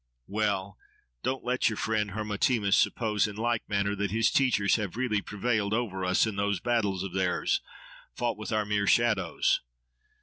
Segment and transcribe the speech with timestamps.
[0.25, 0.79] Well!
[1.21, 5.75] don't let your friend Hermotimus suppose, in like manner, that his teachers have really prevailed
[5.75, 7.61] over us in those battles of theirs,
[8.15, 9.61] fought with our mere shadows.